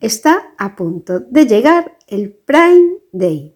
[0.00, 3.54] está a punto de llegar el Prime Day.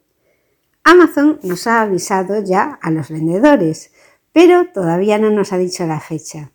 [0.84, 3.92] Amazon nos ha avisado ya a los vendedores,
[4.32, 6.50] pero todavía no nos ha dicho la fecha.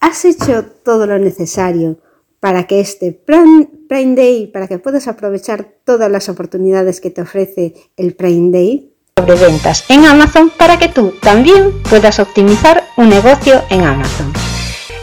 [0.00, 1.98] ¿Has hecho todo lo necesario
[2.40, 7.74] para que este Prime, Day, para que puedas aprovechar todas las oportunidades que te ofrece
[7.96, 8.94] el Prime Day?
[9.16, 14.32] Sobre ventas en Amazon para que tú también puedas optimizar un negocio en Amazon.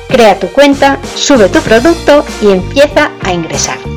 [0.07, 3.96] Crea tu cuenta, sube tu producto y empieza a ingresar.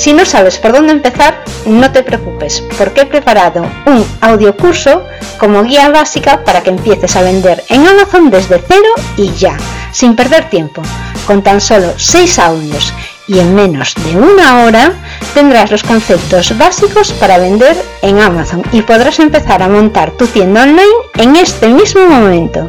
[0.00, 5.04] Si no sabes por dónde empezar, no te preocupes, porque he preparado un audio curso
[5.36, 8.88] como guía básica para que empieces a vender en Amazon desde cero
[9.18, 9.58] y ya,
[9.92, 10.80] sin perder tiempo.
[11.26, 12.94] Con tan solo 6 audios
[13.28, 14.94] y en menos de una hora
[15.34, 20.62] tendrás los conceptos básicos para vender en Amazon y podrás empezar a montar tu tienda
[20.62, 20.88] online
[21.18, 22.68] en este mismo momento.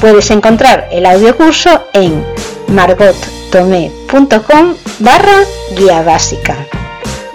[0.00, 2.24] Puedes encontrar el audio curso en
[3.48, 5.44] margottomé.com barra
[5.74, 6.54] guía básica.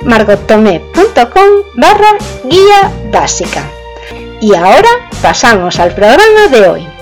[0.04, 3.64] margottomé.com barra guía básica.
[4.40, 4.90] Y ahora
[5.22, 6.93] pasamos al programa de hoy.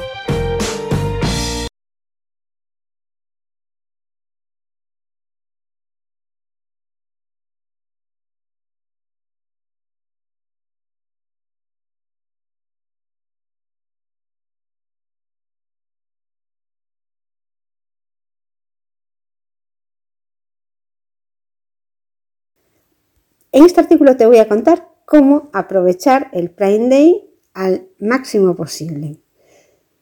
[23.52, 29.18] En este artículo te voy a contar cómo aprovechar el Prime Day al máximo posible.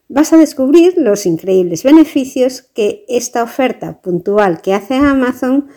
[0.08, 5.68] Vas a descubrir los increíbles beneficios que esta oferta puntual que hace Amazon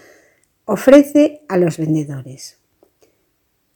[0.65, 2.59] ofrece a los vendedores.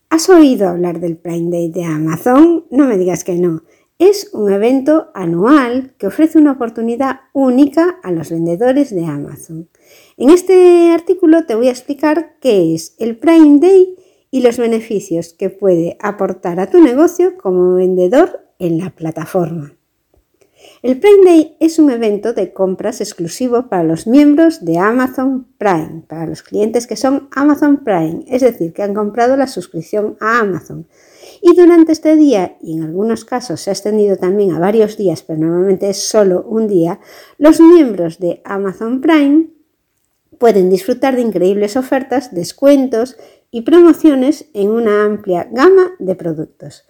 [0.09, 2.66] ¿Has oído hablar del Prime Day de Amazon?
[2.70, 3.64] No me digas que no.
[4.00, 9.70] Es un evento anual que ofrece una oportunidad única a los vendedores de Amazon.
[10.20, 13.96] En este artículo te voy a explicar qué es el Prime Day
[14.32, 19.76] y los beneficios que puede aportar a tu negocio como vendedor en la plataforma.
[20.82, 26.02] El Prime Day es un evento de compras exclusivo para los miembros de Amazon Prime,
[26.08, 30.39] para los clientes que son Amazon Prime, es decir, que han comprado la suscripción a
[30.39, 30.88] Amazon.
[31.44, 35.22] Y durante este día, y en algunos casos se ha extendido también a varios días,
[35.22, 36.99] pero normalmente es solo un día,
[37.38, 39.57] los miembros de Amazon Prime
[40.37, 43.17] pueden disfrutar de increíbles ofertas, descuentos
[43.52, 46.86] y promociones en una amplia gama de productos.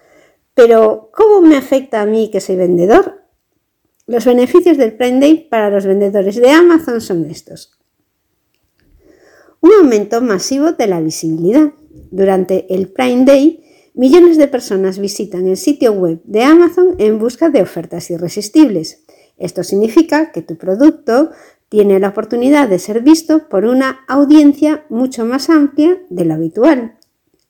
[0.54, 3.22] Pero, ¿cómo me afecta a mí que soy vendedor?
[4.08, 7.78] Los beneficios del Prime Day para los vendedores de Amazon son estos.
[9.62, 11.74] Un aumento masivo de la visibilidad.
[12.10, 17.50] Durante el Prime Day, millones de personas visitan el sitio web de Amazon en busca
[17.50, 19.04] de ofertas irresistibles.
[19.38, 21.32] Esto significa que tu producto
[21.70, 26.98] tiene la oportunidad de ser visto por una audiencia mucho más amplia de lo habitual.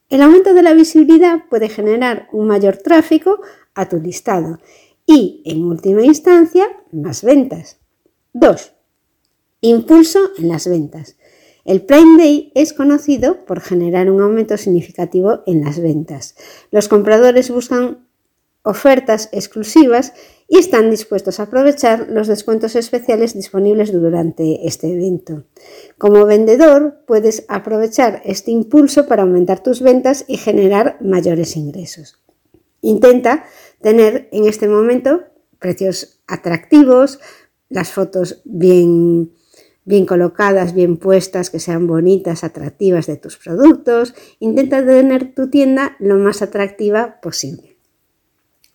[0.10, 3.42] El aumento de la visibilidad puede generar un mayor tráfico
[3.76, 4.60] a tu listado
[5.06, 7.78] y, en última instancia, más ventas.
[8.34, 8.74] 2.
[9.62, 11.18] Impulso en las ventas.
[11.66, 16.36] El Prime Day es conocido por generar un aumento significativo en las ventas.
[16.72, 18.08] Los compradores buscan
[18.64, 20.14] ofertas exclusivas
[20.48, 25.44] y están dispuestos a aprovechar los descuentos especiales disponibles durante este evento.
[25.98, 32.22] Como vendedor, puedes aprovechar este impulso para aumentar tus ventas y generar mayores ingresos.
[32.82, 33.46] Intenta
[33.82, 35.24] tener en este momento
[35.60, 37.20] precios atractivos,
[37.70, 39.34] las fotos bien,
[39.84, 44.14] bien colocadas, bien puestas, que sean bonitas, atractivas de tus productos.
[44.40, 47.78] Intenta tener tu tienda lo más atractiva posible.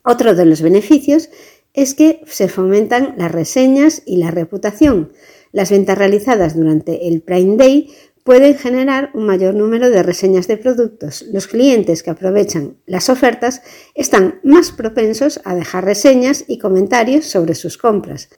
[0.04, 1.30] Otro de los beneficios
[1.74, 5.12] es que se fomentan las reseñas y la reputación.
[5.52, 7.90] Las ventas realizadas durante el Prime Day
[8.24, 11.22] pueden generar un mayor número de reseñas de productos.
[11.32, 13.62] Los clientes que aprovechan las ofertas
[13.94, 18.28] están más propensos a dejar reseñas y comentarios sobre sus compras.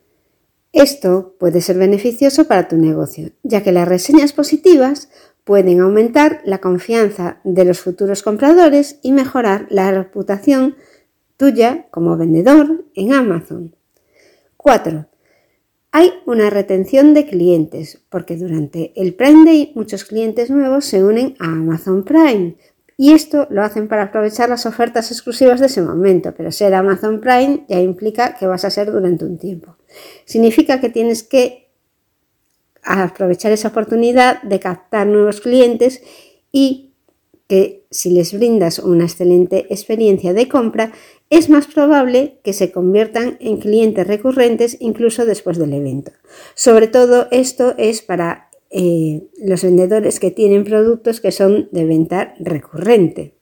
[0.73, 5.09] Esto puede ser beneficioso para tu negocio, ya que las reseñas positivas
[5.45, 10.77] pueden aumentar la confianza de los futuros compradores y mejorar la reputación
[11.37, 13.75] tuya como vendedor en Amazon.
[14.57, 15.07] 4.
[15.93, 21.37] Hay una retención de clientes porque durante el Prime Day muchos clientes nuevos se unen
[21.39, 22.57] a Amazon Prime
[22.97, 27.21] y esto lo hacen para aprovechar las ofertas exclusivas de ese momento, pero ser Amazon
[27.21, 29.77] Prime ya implica que vas a ser durante un tiempo.
[30.25, 31.71] Significa que tienes que
[32.83, 36.03] aprovechar esa oportunidad de captar nuevos clientes
[36.53, 36.94] y
[37.49, 40.93] que si les brindas una excelente experiencia de compra,
[41.31, 46.13] es más probable que se conviertan en clientes recurrentes incluso después del evento.
[46.55, 52.35] Sobre todo esto es para eh, los vendedores que tienen productos que son de venta
[52.41, 53.35] recurrente.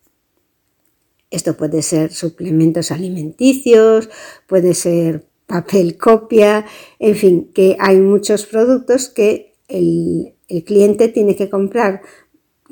[1.31, 4.11] Esto puede ser suplementos alimenticios,
[4.47, 6.67] puede ser papel copia,
[6.99, 12.03] en fin, que hay muchos productos que el, el cliente tiene que comprar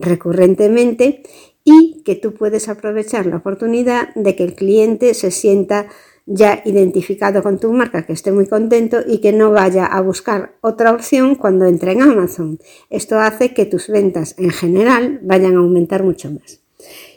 [0.00, 1.22] recurrentemente
[1.64, 5.88] y que tú puedes aprovechar la oportunidad de que el cliente se sienta
[6.26, 10.54] ya identificado con tu marca, que esté muy contento y que no vaya a buscar
[10.60, 12.58] otra opción cuando entre en Amazon.
[12.88, 16.60] Esto hace que tus ventas en general vayan a aumentar mucho más.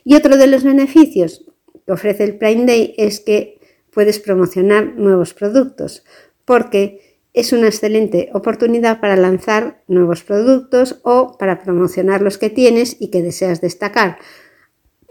[0.04, 1.46] Y otro de los beneficios
[1.86, 3.60] que ofrece el Prime Day es que
[3.92, 6.04] puedes promocionar nuevos productos,
[6.46, 12.96] porque es una excelente oportunidad para lanzar nuevos productos o para promocionar los que tienes
[13.00, 14.18] y que deseas destacar.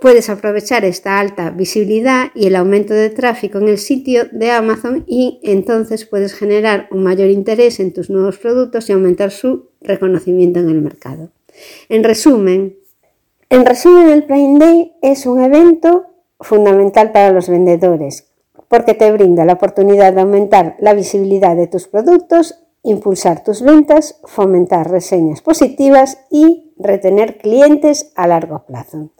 [0.00, 5.04] Puedes aprovechar esta alta visibilidad y el aumento de tráfico en el sitio de Amazon
[5.06, 10.60] y entonces puedes generar un mayor interés en tus nuevos productos y aumentar su reconocimiento
[10.60, 11.30] en el mercado.
[11.88, 12.76] En resumen,
[13.48, 16.06] en resumen el Prime Day es un evento
[16.40, 18.31] fundamental para los vendedores
[18.72, 24.18] porque te brinda la oportunidad de aumentar la visibilidad de tus productos, impulsar tus ventas,
[24.24, 29.10] fomentar reseñas positivas y retener clientes a largo plazo.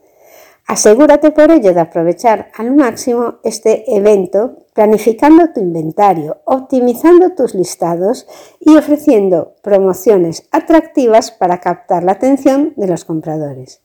[0.67, 8.27] Asegúrate por ello de aprovechar al máximo este evento planificando tu inventario, optimizando tus listados
[8.59, 13.82] y ofreciendo promociones atractivas para captar la atención de los compradores.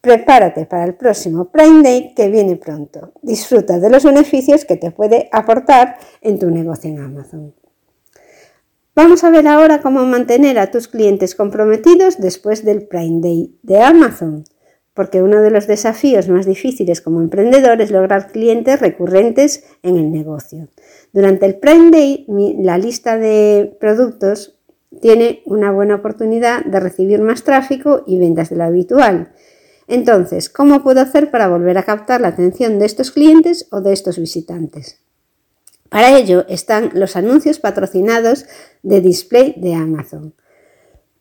[0.00, 3.12] Prepárate para el próximo Prime Day que viene pronto.
[3.22, 7.54] Disfruta de los beneficios que te puede aportar en tu negocio en Amazon.
[8.94, 13.80] Vamos a ver ahora cómo mantener a tus clientes comprometidos después del Prime Day de
[13.80, 14.44] Amazon
[14.98, 20.10] porque uno de los desafíos más difíciles como emprendedor es lograr clientes recurrentes en el
[20.10, 20.66] negocio.
[21.12, 22.26] Durante el Prime Day,
[22.58, 24.58] la lista de productos
[25.00, 29.30] tiene una buena oportunidad de recibir más tráfico y ventas de lo habitual.
[29.88, 33.94] Entonces, ¿cómo puedo hacer para volver a captar la atención de estos clientes o de
[33.94, 35.00] estos visitantes?
[35.88, 38.44] Para ello están los anuncios patrocinados
[38.82, 40.34] de display de Amazon.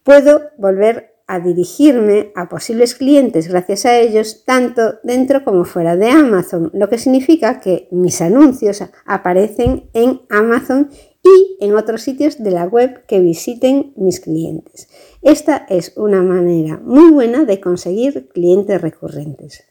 [0.03, 6.09] Puedo volver a dirigirme a posibles clientes gracias a ellos tanto dentro como fuera de
[6.09, 10.89] Amazon, lo que significa que mis anuncios aparecen en Amazon
[11.27, 14.87] y en otros sitios de la web que visiten mis clientes.
[15.21, 19.63] Esta es una manera muy buena de conseguir clientes recurrentes.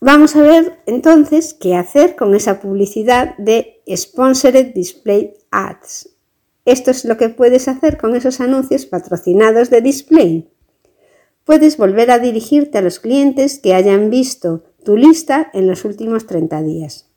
[0.00, 6.08] Vamos a ver entonces qué hacer con esa publicidad de Sponsored Display Ads.
[6.64, 10.48] Esto es lo que puedes hacer con esos anuncios patrocinados de display.
[11.44, 16.26] Puedes volver a dirigirte a los clientes que hayan visto tu lista en los últimos
[16.26, 17.09] 30 días.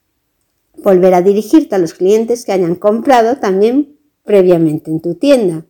[0.78, 5.66] Volver a dirigirte a los clientes que hayan comprado también previamente en tu tienda.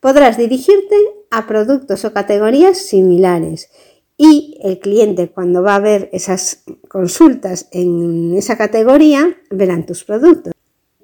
[0.00, 0.96] Podrás dirigirte
[1.30, 3.70] a productos o categorías similares
[4.16, 10.52] y el cliente cuando va a ver esas consultas en esa categoría verán tus productos.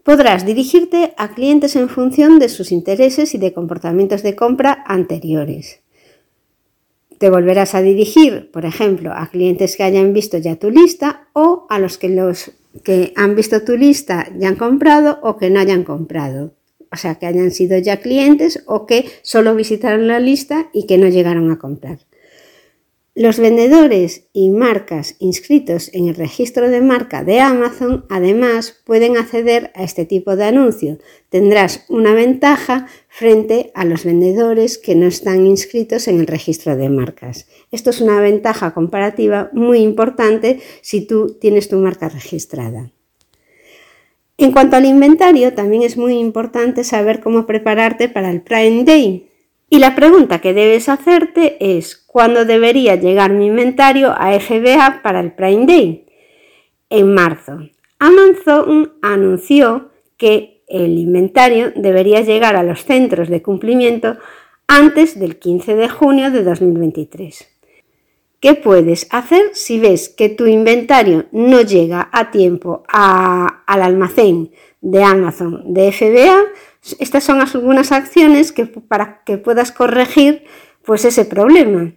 [0.03, 5.81] Podrás dirigirte a clientes en función de sus intereses y de comportamientos de compra anteriores.
[7.19, 11.67] Te volverás a dirigir, por ejemplo, a clientes que hayan visto ya tu lista o
[11.71, 12.51] a los que, los
[12.85, 16.55] que han visto tu lista ya han comprado o que no hayan comprado.
[16.91, 20.99] O sea, que hayan sido ya clientes o que solo visitaron la lista y que
[20.99, 22.01] no llegaron a comprar.
[23.15, 29.71] Los vendedores y marcas inscritos en el registro de marca de Amazon además pueden acceder
[29.75, 30.99] a este tipo de anuncio.
[31.29, 36.89] Tendrás una ventaja frente a los vendedores que no están inscritos en el registro de
[36.89, 37.47] marcas.
[37.71, 42.91] Esto es una ventaja comparativa muy importante si tú tienes tu marca registrada.
[44.39, 49.29] En cuanto al inventario, también es muy importante saber cómo prepararte para el Prime Day,
[49.69, 55.21] y la pregunta que debes hacerte es ¿cuándo debería llegar mi inventario a FBA para
[55.21, 56.07] el Prime Day?
[56.89, 57.59] En marzo.
[57.99, 64.17] Amazon anunció que el inventario debería llegar a los centros de cumplimiento
[64.67, 67.47] antes del 15 de junio de 2023.
[68.41, 74.51] ¿Qué puedes hacer si ves que tu inventario no llega a tiempo al almacén
[74.81, 76.43] de Amazon de FBA?
[76.99, 80.45] Estas son algunas acciones que, para que puedas corregir
[80.85, 81.93] pues ese problema.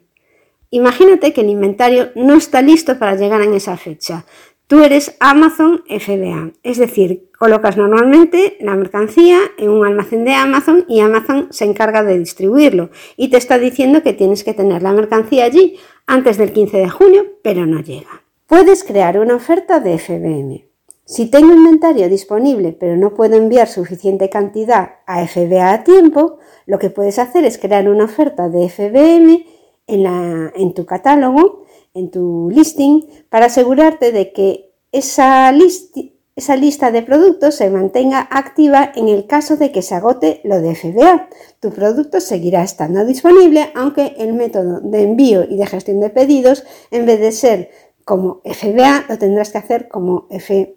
[0.69, 4.25] Imagínate que el inventario no está listo para llegar en esa fecha.
[4.67, 10.85] Tú eres Amazon FBA, es decir, colocas normalmente la mercancía en un almacén de Amazon
[10.87, 14.91] y Amazon se encarga de distribuirlo y te está diciendo que tienes que tener la
[14.91, 18.23] mercancía allí antes del 15 de junio, pero no llega.
[18.47, 20.65] Puedes crear una oferta de FBM.
[21.05, 26.79] Si tengo inventario disponible pero no puedo enviar suficiente cantidad a FBA a tiempo, lo
[26.79, 29.45] que puedes hacer es crear una oferta de FBM
[29.85, 31.64] en, en tu catálogo,
[31.95, 39.07] en tu listing, para asegurarte de que esa, lista de productos se mantenga activa en
[39.07, 41.29] el caso de que se agote lo de FBA.
[41.59, 46.65] Tu producto seguirá estando disponible, aunque el método de envío y de gestión de pedidos,
[46.91, 47.71] en vez de ser
[48.03, 50.75] como FBA, lo tendrás que hacer como FBM.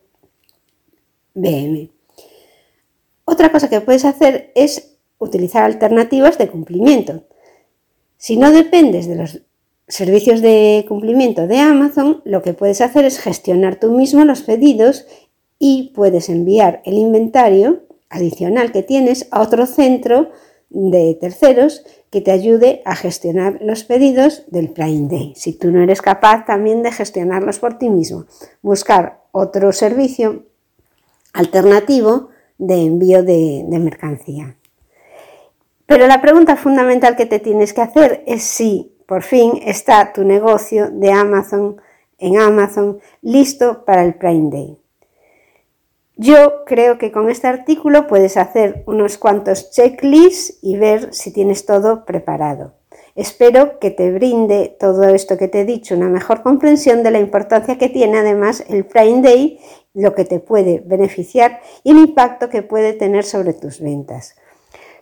[3.25, 7.25] Otra cosa que puedes hacer es utilizar alternativas de cumplimiento.
[8.17, 9.43] Si no dependes de los
[9.89, 15.07] servicios de cumplimiento de Amazon, lo que puedes hacer es gestionar tú mismo los pedidos
[15.59, 20.31] y puedes enviar el inventario adicional que tienes a otro centro
[20.71, 25.33] de terceros que te ayude a gestionar los pedidos del Prime Day.
[25.35, 28.27] Si tú no eres capaz también de gestionarlos por ti mismo,
[28.63, 30.45] buscar otro servicio
[31.33, 32.29] alternativo
[32.59, 34.57] de envío de, de mercancía.
[35.87, 40.23] Pero la pregunta fundamental que te tienes que hacer es si por fin está tu
[40.23, 41.81] negocio de Amazon
[42.19, 44.79] en Amazon listo para el Prime Day.
[46.17, 51.65] Yo creo que con este artículo puedes hacer unos cuantos checklists y ver si tienes
[51.65, 52.75] todo preparado.
[53.15, 57.19] Espero que te brinde todo esto que te he dicho una mejor comprensión de la
[57.19, 59.59] importancia que tiene además el Prime Day,
[59.95, 64.37] lo que te puede beneficiar y el impacto que puede tener sobre tus ventas.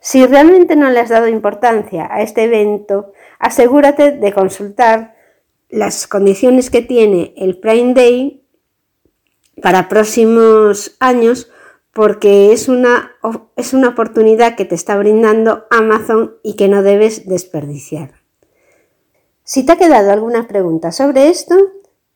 [0.06, 5.16] Si realmente no le has dado importancia a este evento, asegúrate de consultar
[5.68, 8.46] las condiciones que tiene el Prime Day
[9.60, 11.50] para próximos años
[11.92, 13.16] porque es una,
[13.56, 18.12] es una oportunidad que te está brindando Amazon y que no debes desperdiciar.
[19.42, 21.56] Si te ha quedado alguna pregunta sobre esto,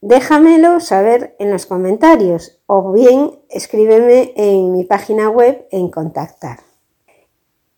[0.00, 6.70] déjamelo saber en los comentarios o bien escríbeme en mi página web en contactar.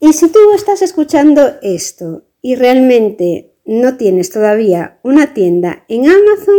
[0.04, 6.58] Y si tú estás escuchando esto y realmente no tienes todavía una tienda en Amazon,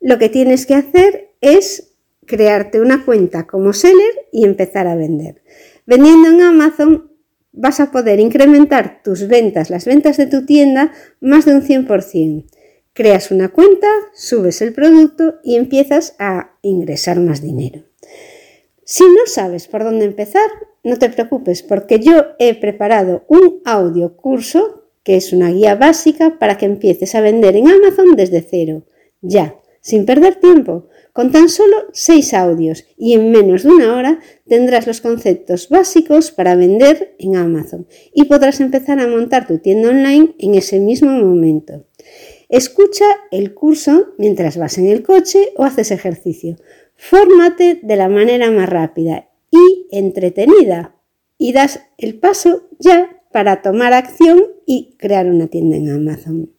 [0.00, 1.92] lo que tienes que hacer es
[2.24, 5.42] crearte una cuenta como seller y empezar a vender.
[5.84, 7.12] Vendiendo en Amazon
[7.52, 12.46] vas a poder incrementar tus ventas, las ventas de tu tienda, más de un 100%.
[12.94, 17.84] Creas una cuenta, subes el producto y empiezas a ingresar más dinero.
[18.86, 20.48] Si no sabes por dónde empezar,
[20.82, 26.38] no te preocupes porque yo he preparado un audio curso que es una guía básica
[26.38, 28.84] para que empieces a vender en Amazon desde cero,
[29.22, 30.88] ya, sin perder tiempo.
[31.12, 36.30] Con tan solo seis audios y en menos de una hora tendrás los conceptos básicos
[36.30, 41.10] para vender en Amazon y podrás empezar a montar tu tienda online en ese mismo
[41.10, 41.84] momento.
[42.48, 46.56] Escucha el curso mientras vas en el coche o haces ejercicio.
[46.94, 50.96] Fórmate de la manera más rápida y entretenida
[51.38, 56.52] y das el paso ya para tomar acción y crear una tienda en Amazon.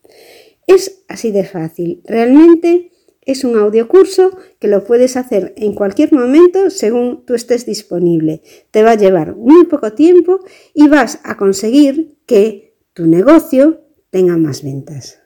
[0.68, 2.02] Es así de fácil.
[2.06, 2.92] Realmente
[3.24, 8.42] es un audio curso que lo puedes hacer en cualquier momento según tú estés disponible.
[8.72, 10.40] Te va a llevar muy poco tiempo
[10.74, 15.20] y vas a conseguir que tu negocio tenga más ventas.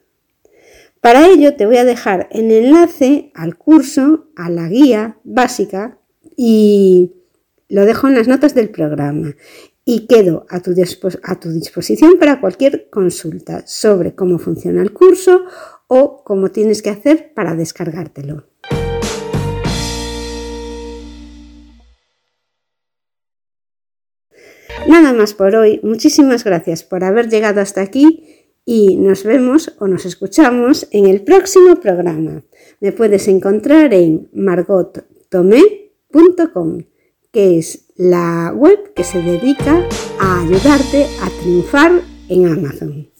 [1.00, 6.00] Para ello te voy a dejar el enlace al curso, a la guía básica
[6.36, 7.15] y
[7.70, 9.36] lo dejo en las notas del programa
[9.84, 15.44] y quedo a tu, disposición para cualquier consulta sobre cómo funciona el curso
[15.88, 18.48] o cómo tienes que hacer para descargártelo.
[24.88, 28.26] Nada más por hoy, muchísimas gracias por haber llegado hasta aquí
[28.66, 32.44] y nos vemos o nos escuchamos en el próximo programa.
[32.80, 36.80] Me puedes encontrar en margottomé.com
[37.36, 39.86] que es la web que se dedica
[40.22, 43.15] a ayudarte a triunfar en Amazon.